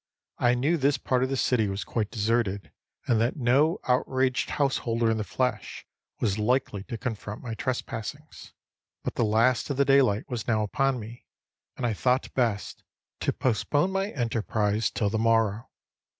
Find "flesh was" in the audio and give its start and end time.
5.23-6.39